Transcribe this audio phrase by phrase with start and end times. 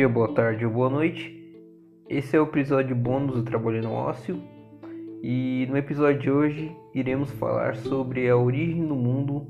[0.00, 1.30] dia, boa tarde ou boa noite.
[2.08, 4.42] Esse é o episódio bônus do Trabalho no Ócio.
[5.22, 9.46] E no episódio de hoje iremos falar sobre a origem do mundo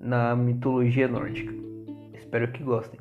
[0.00, 1.54] na mitologia nórdica.
[2.14, 2.98] Espero que gostem.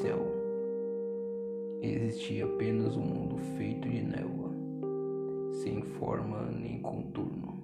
[0.00, 0.18] Céu.
[1.82, 4.50] Existia apenas um mundo feito de névoa,
[5.62, 7.58] sem forma nem contorno,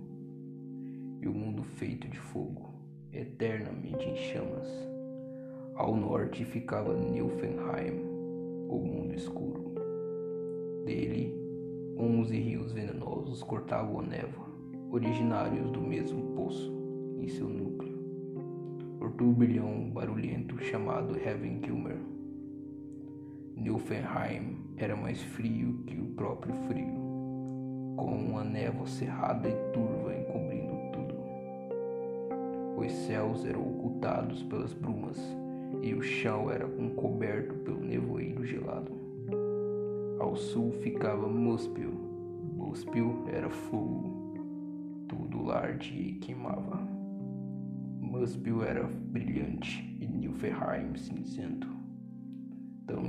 [1.21, 2.71] e o um mundo feito de fogo,
[3.13, 4.69] eternamente em chamas.
[5.77, 8.01] Ao norte ficava Nilfenheim,
[8.69, 9.75] o mundo escuro.
[10.85, 11.33] Dele,
[11.97, 14.55] onze rios venenosos cortavam a névoa
[14.91, 16.73] originários do mesmo poço
[17.19, 17.99] em seu núcleo,
[19.01, 22.14] o turbilhão barulhento chamado Heavenkilmer.
[23.57, 26.95] Nilfenheim era mais frio que o próprio frio,
[27.97, 31.15] com uma névoa cerrada e turva encobrindo tudo.
[32.77, 35.19] Os céus eram ocultados pelas brumas
[35.83, 36.67] e o chão era
[36.97, 38.93] coberto pelo nevoeiro gelado.
[40.19, 41.91] Ao sul ficava Muspel.
[42.57, 44.25] Muspel era fogo
[45.09, 46.77] tudo larde e queimava.
[48.01, 51.69] Muspel era brilhante e Nilfheim cinzento,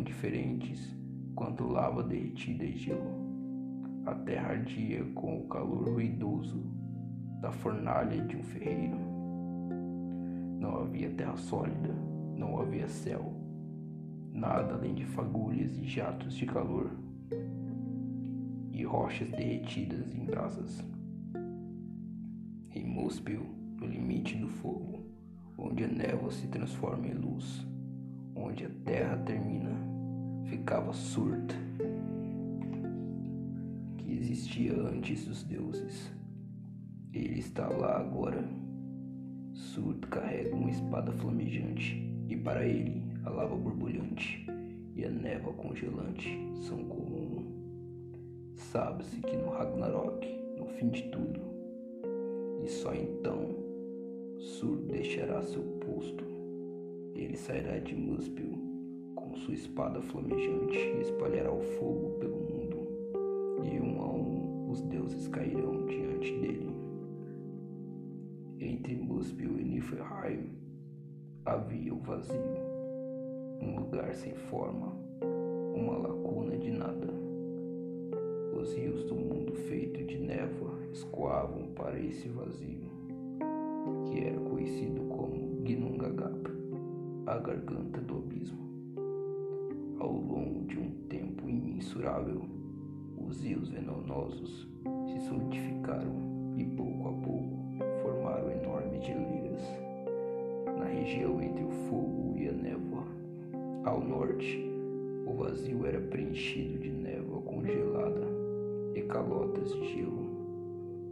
[0.06, 0.96] diferentes
[1.36, 3.26] quanto lava derretida e gelo.
[4.06, 6.64] A terra ardia com o calor ruidoso
[7.42, 8.98] da fornalha de um ferreiro.
[10.60, 11.94] Não havia terra sólida,
[12.38, 13.34] não havia céu,
[14.32, 16.92] nada além de fagulhas e jatos de calor
[18.72, 20.84] e rochas derretidas em brasas
[22.76, 23.42] em Muspel,
[23.80, 25.06] no limite do fogo,
[25.58, 27.66] onde a névoa se transforma em luz,
[28.36, 29.72] onde a terra termina,
[30.46, 31.54] ficava Surt,
[33.98, 36.12] que existia antes dos deuses.
[37.14, 38.44] Ele está lá agora.
[39.54, 44.46] Surt carrega uma espada flamejante, e para ele a lava borbulhante
[44.96, 46.38] e a névoa congelante
[46.68, 47.46] são comum.
[48.56, 50.28] Sabe-se que no Ragnarok,
[50.58, 51.40] no fim de tudo,
[52.64, 53.56] e só então
[54.38, 56.24] Sur deixará seu posto.
[57.16, 58.75] Ele sairá de Muspel
[59.36, 62.88] sua espada flamejante e espalhará o fogo pelo mundo,
[63.64, 66.76] e um a um os deuses cairão diante dele.
[68.60, 70.50] Entre Muspel e Niflheim
[71.46, 72.40] havia o vazio,
[73.62, 74.94] um lugar sem forma,
[75.76, 77.14] uma lacuna de nada.
[78.60, 82.90] Os rios do mundo feito de névoa escoavam para esse vazio,
[84.06, 86.50] que era conhecido como Gnungagap,
[87.28, 88.65] a garganta do abismo.
[90.06, 92.44] Ao longo de um tempo imensurável,
[93.18, 94.70] Os rios venenosos
[95.08, 99.64] se solidificaram e pouco a pouco formaram enormes geleiras
[100.78, 103.04] na região entre o fogo e a névoa.
[103.84, 104.64] Ao norte,
[105.26, 108.28] o vazio era preenchido de névoa congelada
[108.94, 110.30] e calotas de gelo,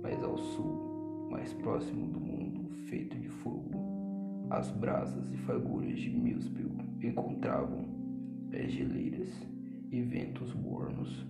[0.04, 3.72] mas ao sul, mais próximo do mundo feito de fogo,
[4.52, 7.93] as brasas e fagulhas de Milsbill encontravam
[8.62, 9.30] geleiras
[9.92, 11.26] e ventos mornos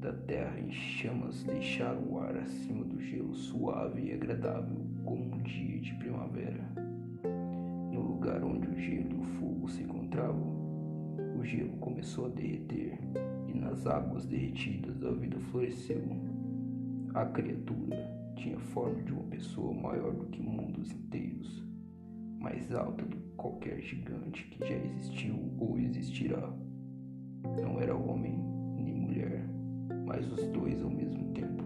[0.00, 5.42] da terra em chamas deixaram o ar acima do gelo suave e agradável como um
[5.42, 6.64] dia de primavera.
[7.92, 10.56] No lugar onde o gelo e o fogo se encontravam,
[11.38, 12.98] o gelo começou a derreter
[13.48, 16.02] e nas águas derretidas a vida floresceu.
[17.14, 17.96] A criatura
[18.36, 21.66] tinha forma de uma pessoa maior do que mundos inteiros,
[22.38, 26.52] mais alta do que qualquer gigante que já existiu ou existirá.
[27.56, 28.38] Não era homem
[28.76, 29.44] nem mulher,
[30.06, 31.64] mas os dois ao mesmo tempo.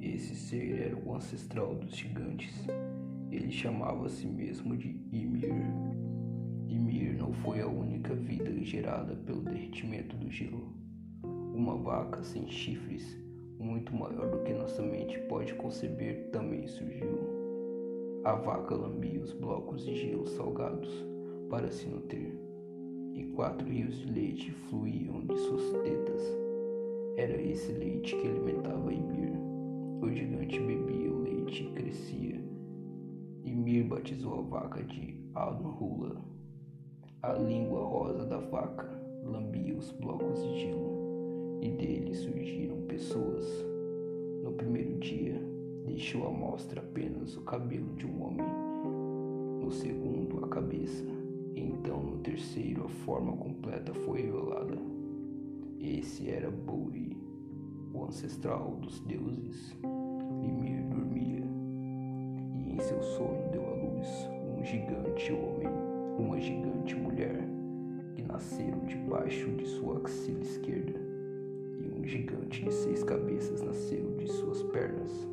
[0.00, 2.66] Esse ser era o ancestral dos gigantes.
[3.30, 5.52] Ele chamava a si mesmo de Ymir.
[6.68, 10.72] Ymir não foi a única vida gerada pelo derretimento do gelo.
[11.54, 13.18] Uma vaca sem chifres,
[13.58, 17.18] muito maior do que nossa mente pode conceber, também surgiu.
[18.24, 20.90] A vaca lambia os blocos de gelo salgados
[21.48, 22.34] para se nutrir,
[23.18, 26.22] e quatro rios de leite fluíam de suas tetas.
[27.16, 29.32] Era esse leite que alimentava Ymir.
[30.00, 32.40] O gigante bebia o leite e crescia.
[33.44, 36.16] Ymir batizou a vaca de Anhula.
[37.22, 38.88] A língua rosa da vaca
[39.24, 43.44] lambia os blocos de gelo, e dele surgiram pessoas.
[44.44, 45.42] No primeiro dia,
[45.84, 48.46] deixou à mostra apenas o cabelo de um homem,
[49.60, 51.04] no segundo, a cabeça,
[51.88, 54.76] então no terceiro, a forma completa foi revelada.
[55.80, 57.16] Esse era Buri,
[57.94, 59.74] o ancestral dos deuses.
[60.42, 61.42] Ymir dormia,
[62.54, 64.06] e em seu sonho deu à luz
[64.54, 65.68] um gigante homem,
[66.18, 67.40] uma gigante mulher,
[68.14, 71.00] que nasceram debaixo de sua axila esquerda,
[71.80, 75.26] e um gigante de seis cabeças nasceu de suas pernas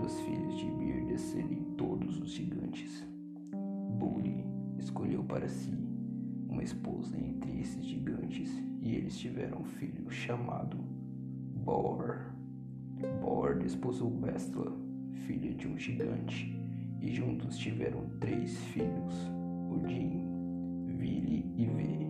[0.00, 3.07] dos filhos de Bir descerem todos os gigantes.
[4.88, 5.74] Escolheu para si
[6.48, 8.50] uma esposa entre esses gigantes
[8.80, 10.78] e eles tiveram um filho chamado
[11.62, 12.32] Bor.
[13.20, 14.72] Bor desposou Bestla,
[15.26, 16.58] filha de um gigante,
[17.02, 19.30] e juntos tiveram três filhos:
[19.70, 20.24] Odin,
[20.86, 22.08] Vili e Ve.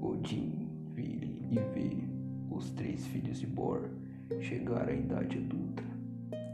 [0.00, 2.08] Odin, Vili e Ve,
[2.54, 3.90] os três filhos de Bor,
[4.38, 5.82] chegaram à idade adulta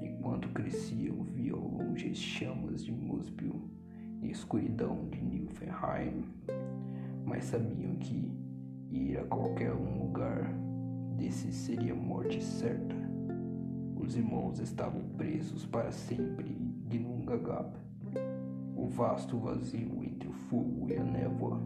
[0.03, 3.80] Enquanto cresciam, via ao longe as chamas de Muspel
[4.23, 6.25] e escuridão de Nilfenheim,
[7.25, 8.33] mas sabiam que
[8.91, 10.53] ir a qualquer um lugar
[11.17, 12.95] desses seria morte certa.
[13.97, 17.77] Os irmãos estavam presos para sempre em Gnungagap.
[18.75, 21.61] O vasto vazio entre o fogo e a névoa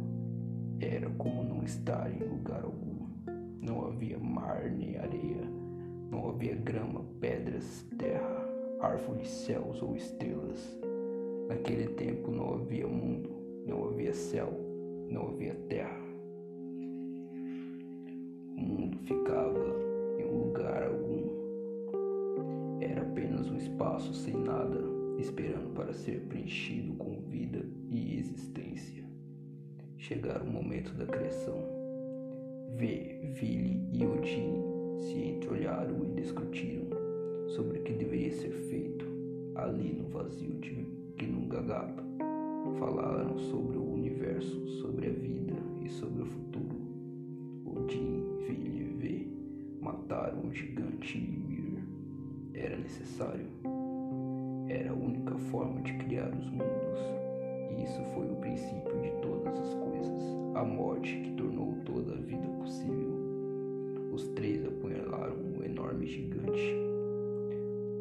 [0.81, 3.07] era como não estar em lugar algum.
[3.63, 5.49] Não havia mar nem areia,
[6.11, 8.45] não havia grama, pedras, terra,
[8.81, 10.79] árvores, céus ou estrelas.
[11.49, 13.29] Naquele tempo não havia mundo,
[13.67, 14.51] não havia céu,
[15.11, 16.03] não havia terra.
[18.57, 19.77] O mundo ficava
[20.19, 21.23] em lugar algum.
[22.81, 24.81] Era apenas um espaço sem nada,
[25.19, 29.05] esperando para ser preenchido com vida e existência.
[29.99, 31.59] Chegara o momento da criação.
[32.77, 34.63] Vê, Vili e Odin
[34.99, 36.89] se entreolharam e discutiram
[37.49, 39.05] sobre o que deveria ser feito
[39.55, 42.03] ali no vazio de Gnungagap.
[42.79, 45.55] Falaram sobre o universo, sobre a vida
[45.85, 46.77] e sobre o futuro.
[47.65, 49.27] Odin, e Vê
[49.81, 51.79] mataram o gigante Ymir.
[52.55, 53.47] Era necessário.
[54.69, 56.99] Era a única forma de criar os mundos.
[57.71, 60.23] E isso foi o princípio de todas as coisas.
[60.55, 63.15] A morte que tornou toda a vida possível.
[64.13, 66.94] Os três apunhalaram um enorme gigante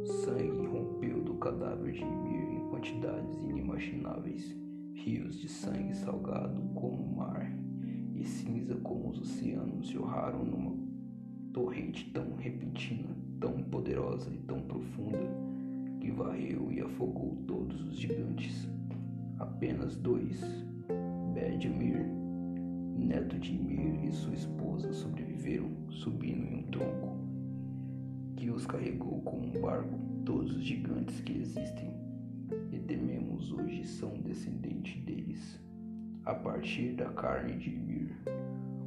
[0.06, 4.56] Sangue rompeu do cadáver de Ymir em quantidades inimagináveis.
[4.94, 7.50] Rios de sangue salgado como o mar
[8.14, 10.76] e cinza como os oceanos jorraram numa
[11.54, 15.20] torrente tão repentina, tão poderosa e tão profunda
[16.00, 18.70] que varreu e afogou todos os gigantes.
[19.40, 20.42] Apenas dois,
[21.34, 22.06] Bedemir,
[22.98, 27.13] neto de Ymir e sua esposa, sobreviveram subindo em um tronco
[28.44, 29.98] que os carregou como um barco.
[30.26, 31.94] Todos os gigantes que existem
[32.74, 35.62] e tememos hoje são descendentes deles.
[36.26, 38.12] A partir da carne de Ymir,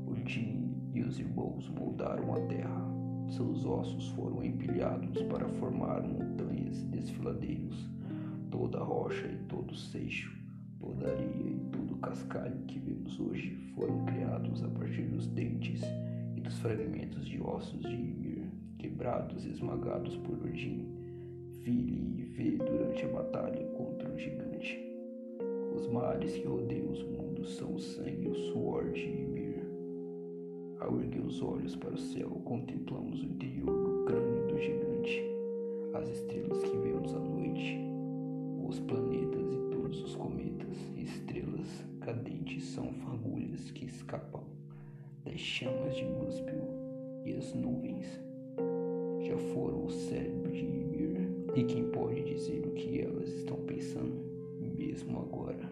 [0.06, 2.86] Odin e os irmãos moldaram a terra.
[3.30, 7.88] Seus ossos foram empilhados para formar montanhas e desfiladeiros.
[8.50, 10.38] Toda rocha e todo seixo,
[10.78, 15.80] toda areia e todo cascalho que vemos hoje foram criados a partir dos dentes
[16.36, 18.45] e dos fragmentos de ossos de Ymir,
[18.78, 20.86] quebrados esmagados por Odin,
[21.62, 24.78] filho e vê durante a batalha contra o gigante.
[25.74, 29.62] Os mares que rodeiam os mundos são o sangue e o suor de Ymir.
[30.80, 35.22] Ao erguer os olhos para o céu, contemplamos o interior do crânio do gigante,
[35.94, 37.78] as estrelas que vemos à noite,
[38.66, 44.44] os planetas e todos os cometas e estrelas cadentes são fagulhas que escapam
[45.24, 46.68] das chamas de Muspel
[47.24, 48.25] e as nuvens
[49.56, 54.14] foram o cérebro de Ymir, e quem pode dizer o que elas estão pensando
[54.60, 55.66] mesmo agora?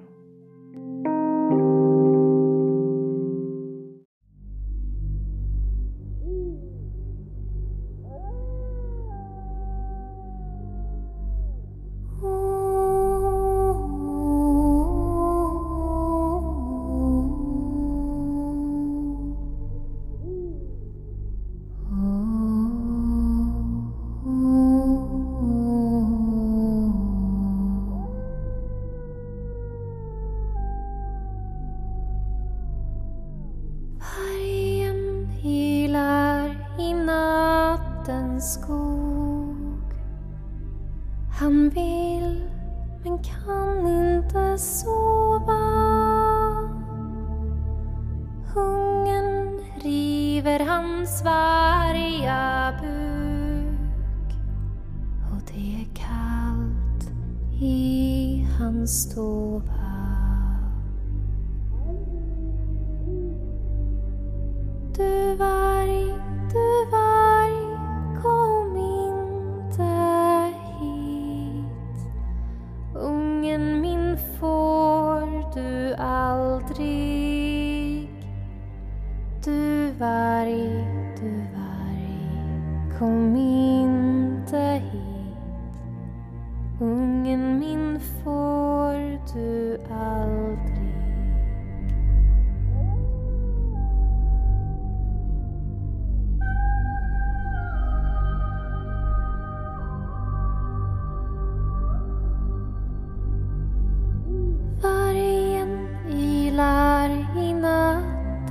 [58.94, 59.62] stå.
[64.96, 65.73] Du var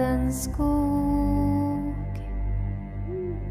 [0.03, 1.93] nattens skog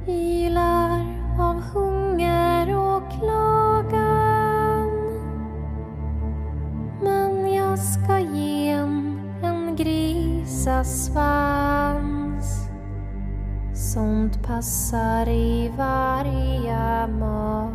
[0.07, 1.07] Ilar
[1.39, 4.91] av hunger och klagan.
[7.03, 11.13] Men jag ska ge en, en grisasvans
[13.75, 17.72] Sånt passar i varje mat.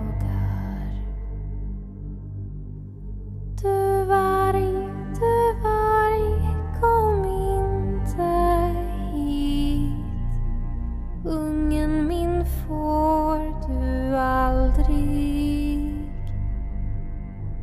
[11.30, 15.94] Ungen min får du aldrig.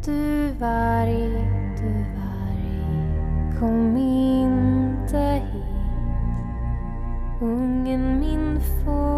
[0.04, 1.30] Du varg,
[1.80, 5.64] du varg, kom inte hit.
[7.40, 9.13] Ungen min får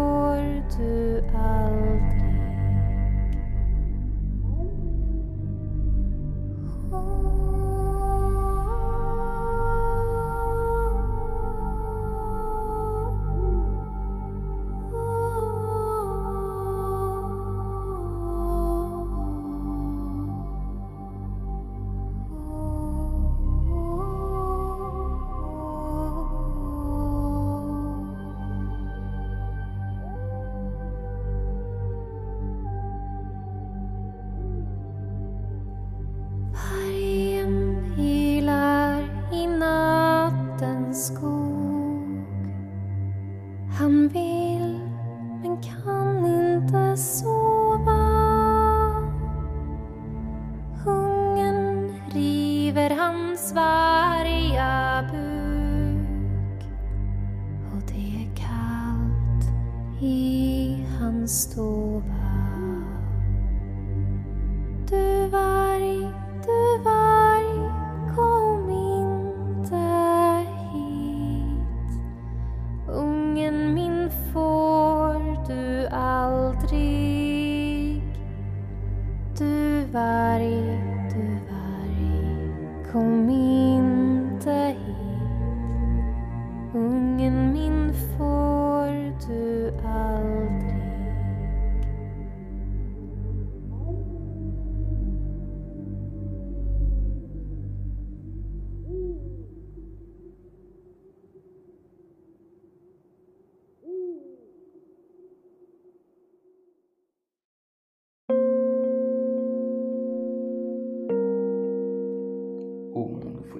[61.07, 62.03] kannst du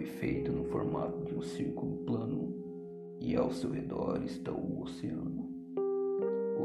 [0.08, 2.54] foi feito no formato de um círculo plano
[3.20, 5.50] e ao seu redor está o oceano.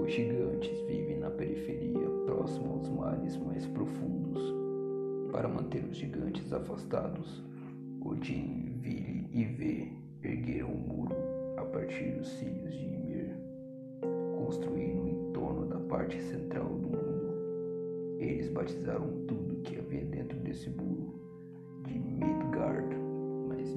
[0.00, 4.42] Os gigantes vivem na periferia, próximo aos mares mais profundos.
[5.32, 7.42] Para manter os gigantes afastados,
[8.04, 11.16] Odin, Vili e V ergueram um muro
[11.56, 13.34] a partir dos cílios de Ymir,
[14.36, 18.18] construindo em torno da parte central do mundo.
[18.18, 21.01] Eles batizaram tudo que havia dentro desse muro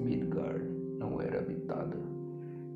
[0.05, 0.63] Midgard
[0.99, 1.97] não era habitada.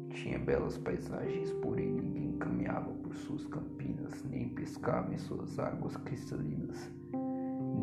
[0.09, 6.91] Tinha belas paisagens, porém ninguém caminhava por suas campinas, nem pescava em suas águas cristalinas.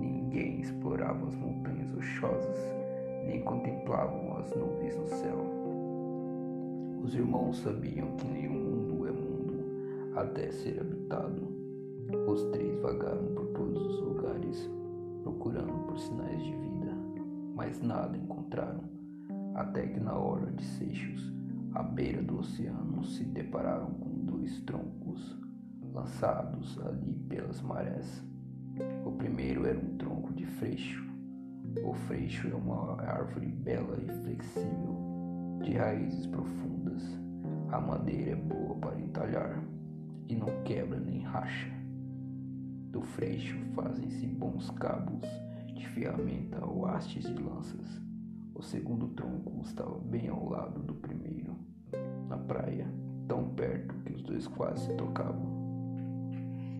[0.00, 2.56] Ninguém explorava as montanhas rochosas,
[3.24, 5.38] nem contemplavam as nuvens no céu.
[7.04, 11.46] Os irmãos sabiam que nenhum mundo é mundo até ser habitado.
[12.26, 14.68] Os três vagaram por todos os lugares,
[15.22, 16.92] procurando por sinais de vida,
[17.54, 18.95] mas nada encontraram,
[19.56, 21.32] até que na hora de Seixos,
[21.74, 25.34] à beira do oceano, se depararam com dois troncos
[25.94, 28.22] lançados ali pelas marés.
[29.04, 31.02] O primeiro era um tronco de freixo.
[31.82, 34.94] O freixo é uma árvore bela e flexível,
[35.62, 37.02] de raízes profundas.
[37.72, 39.58] A madeira é boa para entalhar
[40.28, 41.72] e não quebra nem racha.
[42.90, 45.26] Do freixo fazem-se bons cabos
[45.74, 48.05] de ferramenta ou hastes de lanças.
[48.56, 51.54] O segundo tronco estava bem ao lado do primeiro,
[52.26, 52.90] na praia,
[53.28, 55.46] tão perto que os dois quase se tocavam.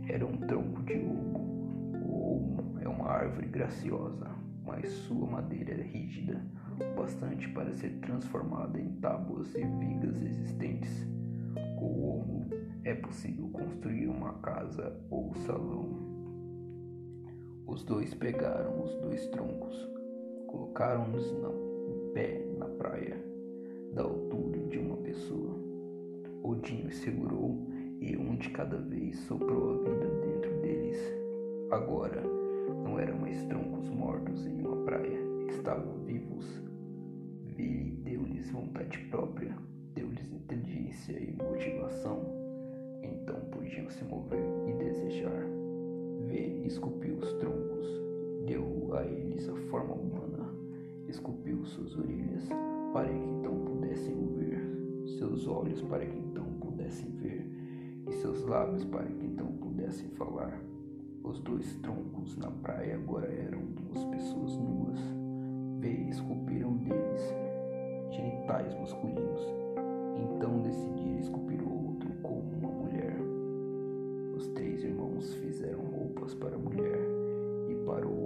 [0.08, 1.92] Era um tronco de olmo.
[2.02, 4.26] O olmo é uma árvore graciosa,
[4.64, 6.40] mas sua madeira é rígida
[6.80, 11.06] o bastante para ser transformada em tábuas e vigas existentes.
[11.78, 12.50] Com o olmo
[12.84, 15.90] é possível construir uma casa ou salão.
[17.66, 19.76] Os dois pegaram os dois troncos,
[20.46, 21.65] colocaram-nos em
[22.16, 23.14] pé na praia,
[23.92, 25.54] da altura de uma pessoa.
[26.42, 27.60] Odin segurou
[28.00, 30.98] e um de cada vez soprou a vida dentro deles.
[31.70, 32.22] Agora
[32.82, 35.18] não eram mais troncos mortos em uma praia,
[35.50, 36.46] estavam vivos.
[37.54, 39.54] Vili deu-lhes vontade própria,
[39.94, 42.24] deu-lhes inteligência e motivação.
[43.02, 45.44] Então podiam se mover e desejar.
[46.28, 47.86] V esculpiu os troncos,
[48.46, 50.05] deu a eles a forma
[51.08, 52.48] esculpiu suas orelhas
[52.92, 54.58] para que então pudessem ouvir,
[55.18, 57.46] seus olhos para que então pudessem ver
[58.08, 60.60] e seus lábios para que então pudessem falar.
[61.22, 64.98] Os dois troncos na praia agora eram duas pessoas nuas.
[65.80, 67.34] V esculpiram deles
[68.10, 69.40] genitais masculinos.
[70.16, 73.16] Então decidiram esculpir o outro como uma mulher.
[74.36, 77.00] Os três irmãos fizeram roupas para a mulher
[77.68, 78.25] e para o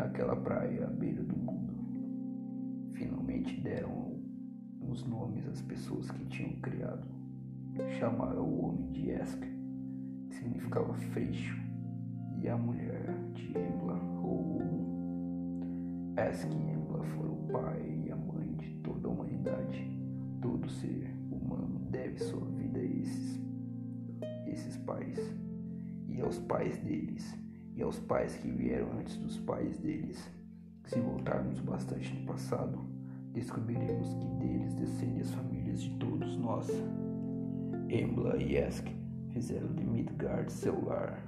[0.00, 1.74] naquela praia à beira do mundo.
[2.94, 4.18] Finalmente deram
[4.88, 7.06] os nomes às pessoas que tinham criado.
[7.98, 9.42] Chamaram o homem de Esk,
[10.28, 11.56] que significava freixo,
[12.40, 14.62] e a mulher de Embla ou
[16.16, 19.86] Esk e Embla foram o pai e a mãe de toda a humanidade.
[20.40, 23.38] Todo ser humano deve sua vida a esses,
[24.46, 25.18] esses pais
[26.08, 27.38] e aos pais deles
[27.74, 30.30] e aos pais que vieram antes dos pais deles.
[30.86, 32.78] Se voltarmos bastante no passado,
[33.32, 36.68] descobriremos que deles descendem as famílias de todos nós.
[37.88, 38.88] Embla e Esk
[39.28, 41.24] fizeram de Midgard seu lar,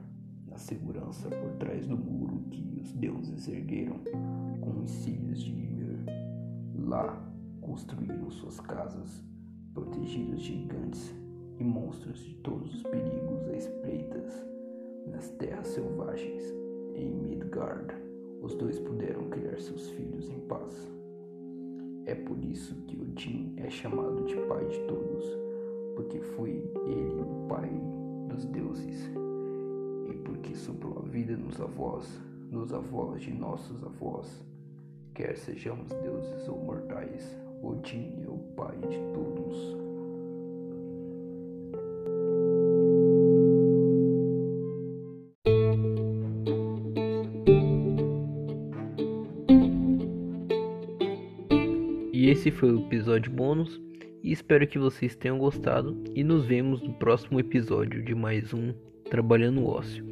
[0.47, 4.01] na segurança por trás do muro que os deuses ergueram
[4.61, 6.05] com os cílios de Ymir.
[6.75, 7.17] Lá
[7.61, 9.23] construíram suas casas,
[9.73, 11.15] protegidos gigantes
[11.59, 14.52] e monstros de todos os perigos a espreitas
[15.07, 16.43] nas terras selvagens.
[16.95, 17.95] Em Midgard,
[18.43, 20.91] os dois puderam criar seus filhos em paz.
[22.07, 25.25] É por isso que Odin é chamado de pai de todos,
[25.95, 26.51] porque foi
[26.87, 27.71] ele o pai
[28.29, 29.09] dos deuses,
[30.09, 32.09] e porque soprou a vida nos avós,
[32.51, 34.45] nos avós de nossos avós.
[35.15, 39.82] Quer sejamos deuses ou mortais, Odin é o pai de todos.
[52.43, 53.81] Esse foi o episódio bônus.
[54.21, 56.03] E espero que vocês tenham gostado.
[56.13, 58.75] E nos vemos no próximo episódio de mais um
[59.09, 60.12] Trabalhando Ócio.